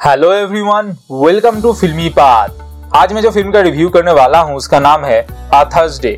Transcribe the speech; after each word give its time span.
Hello 0.00 0.32
everyone 0.32 0.90
welcome 1.12 1.60
to 1.62 1.72
Filmi 1.72 2.08
path 2.08 2.94
आज 2.96 3.12
मैं 3.12 3.22
जो 3.22 3.30
फ़िल्म 3.30 3.50
का 3.52 3.60
रिव्यू 3.60 3.88
करने 3.88 4.12
वाला 4.12 4.40
हूँ, 4.40 4.56
उसका 4.56 4.78
नाम 4.80 5.04
है 5.04 5.26
आ 5.54 5.62
थर्सडे 5.66 6.08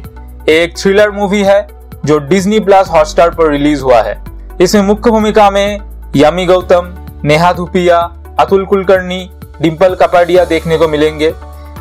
एक 0.48 0.76
थ्रिलर 0.78 1.10
मूवी 1.10 1.42
है, 1.42 1.66
जो 2.04 2.18
डिज्नी 2.18 2.60
प्लस 2.60 2.88
हॉटस्टार 2.88 3.30
पर 3.30 3.50
रिलीज़ 3.50 3.82
हुआ 3.82 4.02
है। 4.02 4.16
इसमें 4.60 4.82
मुख्य 4.82 5.10
भूमिका 5.10 5.50
में 5.50 5.80
यामी 6.16 6.46
गौतम 6.46 6.94
नेहा 7.24 7.52
धुपिया 7.52 7.98
अतुल 8.40 8.64
कुलकर्णी 8.64 9.28
डिम्पल 9.60 9.94
कपाडिया 9.94 10.44
देखने 10.44 10.78
को 10.78 10.88
मिलेंगे। 10.88 11.32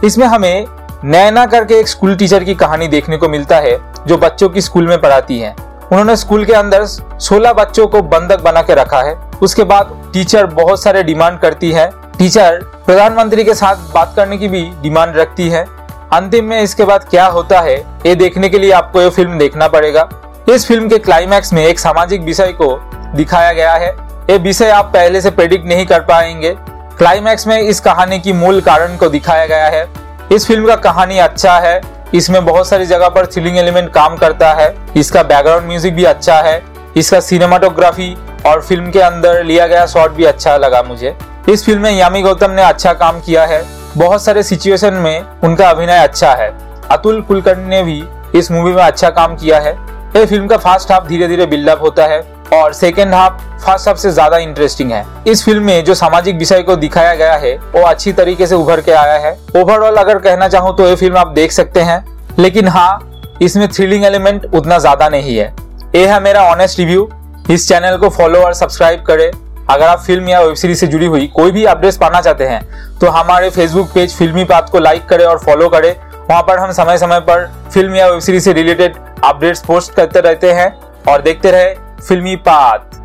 इसमें 0.06 0.28
हमें 0.28 0.66
नैना 1.06 1.46
करके 1.46 1.80
एक 1.80 1.88
स्कूल 1.88 2.16
टीचर 2.16 2.44
की 2.44 2.56
कहानी 2.56 2.88
देखने 2.88 3.18
को 3.18 3.30
मिलता 3.30 3.58
है, 3.58 3.80
जो 4.08 4.18
बच्चों 4.18 4.50
की 4.50 4.62
स्कूल 4.62 4.88
में 4.88 5.00
पढ़ाती 5.02 5.40
है। 5.40 5.56
उन्होंने 5.92 6.16
स्कूल 6.16 6.46
के 6.46 6.54
अंदर 6.54 6.86
16 6.86 7.54
बच्चों 7.54 7.88
को 7.88 8.02
बंधक 8.02 8.42
बना 8.42 8.62
के 8.62 8.74
रखा 8.74 9.02
है। 9.02 9.16
उसके 9.42 9.64
बाद 9.64 10.10
टीचर 10.14 10.46
बहुत 10.46 10.84
सारे 10.84 11.04
डिमांड 11.04 11.40
करती 11.40 11.72
है। 11.72 11.90
टीचर 12.18 12.60
प्रधानमंत्री 12.86 13.44
के 13.44 13.54
साथ 13.54 13.76
बात 13.94 14.14
करने 14.16 14.38
की 14.38 14.48
भी 14.48 14.62
डिमांड 14.82 15.18
रखती 15.18 15.50
है। 15.50 15.66
अंतिम 16.14 16.46
में 16.46 16.62
इसके 16.62 16.86
बाद 16.86 17.04
क्या 17.04 17.26
होता 17.26 17.60
है, 17.60 17.76
ये 18.06 18.16
देखने 18.16 18.50
के 18.50 18.60
लिए 18.60 18.72
आपको 18.72 19.02
ये 19.02 19.10
फ़िल्म 19.10 19.38
देखना 19.38 19.68
पड़ेगा। 19.68 20.10
इस 20.50 20.68
फ़िल्म 20.68 20.90
के 20.90 20.98
क्लाइमैक्स 20.98 21.54
में 21.54 21.66
एक 21.66 21.80
सामाजिक 21.80 22.22
विषय 22.22 22.54
को 22.62 22.80
दिखाया 23.16 23.54
गया 23.54 23.74
है। 23.74 23.90
ये 24.30 24.38
विषय 24.38 24.70
आप 24.70 24.86
पहले 24.86 25.22
से 25.22 25.32
प्रेडिक्ट 25.32 25.66
नहीं 25.66 25.86
कर 25.86 26.00
पाएँगे। 26.00 26.56
क्लाइमैक्स 26.98 27.48
में 27.48 27.60
इस 27.60 27.80
कहानी 27.80 28.20
की 28.20 28.34
मूल 28.34 28.62
कारण 28.62 28.98
को 28.98 29.10
दिखाया 29.10 29.46
गया 29.46 29.68
है। 29.68 29.88
इस 30.32 30.48
फ़िल्म 30.48 30.68
का 30.68 30.76
कहानी 30.76 31.18
अच्छा 31.18 31.60
है। 31.60 31.82
इसमें 32.16 32.46
बहुत 32.46 32.68
सारी 32.68 32.86
जगह 32.86 33.10
पर 33.10 33.26
थ्रिलिंग 33.26 33.58
एलिमेंट 33.58 33.92
काम 33.94 34.16
करता 34.18 34.52
है। 34.54 34.74
इसका 34.98 35.24
बैकग्राउंड 35.24 35.68
म्यूज़िक 35.68 35.96
भी 35.96 36.04
अच्छा 36.06 36.40
है। 36.42 36.62
इसका 36.98 37.20
सिनेमाटोग्राफी 37.20 38.16
और 38.46 38.62
फ़िल्म 38.62 38.92
के 38.92 39.00
अंदर 39.00 39.44
लिया 39.44 39.68
गया 39.68 39.86
शॉट 39.86 40.12
भी 40.12 40.24
अच्छा 40.26 40.56
लगा 40.58 40.82
मुझे। 40.84 41.16
इस 41.50 41.66
फ़िल्म 41.66 41.82
में 41.82 41.92
यामी 41.92 42.22
गौतम 42.22 42.52
ने 42.52 42.62
अच्छा 42.62 42.94
काम 42.94 43.20
किया 43.20 43.46
है। 43.46 43.64
बहुत 43.98 44.24
सारे 44.24 44.44
सिचुएशन 44.44 44.94
में 44.94 45.26
उनका 45.44 45.70
अभिनय 45.70 45.98
अच्छा 45.98 46.34
है। 46.34 46.50
अतुल 46.92 47.22
कुलकर्णी 47.22 47.66
ने 47.66 47.84
भी 47.84 48.04
इस 48.36 48.52
मूवी 48.52 48.74
में 48.74 48.84
अच्छा 48.84 49.10
काम 49.10 49.36
किया 49.36 49.60
है। 49.60 49.74
ये 50.16 50.26
फ़िल्म 50.26 50.48
का 50.48 50.58
फ़र्स्ट 50.58 50.92
हाफ़ 50.92 51.08
धीरे 51.08 51.28
धीरे 51.28 51.46
बिल्डअप 51.46 51.82
होता 51.82 52.06
है। 52.06 52.22
और 52.54 52.74
सेकेंड 52.74 53.14
हाफ़ 53.14 53.42
फ़र्स्ट 53.60 53.88
हाफ़ 53.88 53.98
से 53.98 54.12
ज़्यादा 54.12 54.38
इंटरेस्टिंग 54.38 54.92
है। 54.92 55.06
इस 55.28 55.44
फ़िल्म 55.46 55.64
में 55.64 55.84
जो 55.86 55.94
सामाजिक 55.96 56.38
विषय 56.38 56.62
को 56.62 56.76
दिखाया 56.78 57.14
गया 57.16 57.34
है, 57.34 57.56
वो 57.56 57.82
अच्छी 57.82 58.14
तरीके 58.14 58.48
से 58.48 58.56
उभर 58.56 58.82
के 58.82 58.92
आया 58.94 59.18
है। 59.20 59.32
ओवरऑल 59.58 59.96
अगर 59.96 60.20
कहना 60.20 60.48
चाहूँ 60.48 60.76
तो 60.78 60.88
ये 60.88 60.96
फ़िल्म 60.96 61.18
आप 61.18 61.28
देख 61.30 61.52
सकते 61.52 61.82
हैं, 61.82 62.04
लेकिन 62.40 62.68
हाँ 62.68 63.38
इसमें 63.42 63.68
थ्रिलिंग 63.70 64.06
एलिमेंट 64.06 64.46
उतना 64.48 64.78
ज़्यादा 64.80 65.10
नहीं 65.10 65.38
है। 65.38 65.54
ये 65.96 66.06
है 66.08 66.20
मेरा 66.22 66.44
ऑनेस्ट 66.46 66.80
रिव्यू 66.80 67.10
इस 67.50 67.68
चैनल 67.68 67.98
को 67.98 68.10
फॉलो 68.10 68.40
और 68.40 68.54
सब्सक्राइब 68.54 69.04
करें। 69.04 69.32
अगर 69.68 69.86
आप 69.86 70.00
फ़िल्म 70.00 70.30
या 70.30 70.40
वेब 70.42 70.56
सीरीज़ 70.56 70.80
से 70.80 70.88
जुड़ी 70.88 71.06
हुई 71.06 71.28
कोई 71.30 71.52
भी 71.52 71.66
अपडेट्स 71.66 71.98
पाना 71.98 72.22
चाहते 72.22 72.44
हैं 72.44 72.62
तो 73.00 73.10
हमारे 73.10 73.50
फेसबुक 73.50 73.90
पेज 73.94 74.16
फिल्मी 74.16 74.44
पाथ 74.44 74.72
को 74.72 74.80
लाइक 74.80 75.06
करें 75.06 75.26
और 75.26 75.40
फॉलो 75.40 75.68
करें। 75.70 75.94
वहाँ 76.22 76.42
पर 76.44 76.60
हम 76.60 76.72
समय 76.74 76.98
समय 76.98 77.20
पर 77.22 77.46
फ़िल्म 77.74 77.96
या 77.96 78.08
वेब 78.08 78.20
सीरीज़ 78.20 78.44
से 78.44 78.54
रिलेटेड 78.54 78.96
अपडेट्स 79.24 79.64
पोस्ट 79.66 79.94
करते 79.94 80.22
रहते 80.22 80.52
हैं। 80.52 80.74
और 81.04 81.22
देखते 81.22 81.52
रहे 81.52 81.74
फिल्मी 82.00 82.36
पात। 82.36 82.96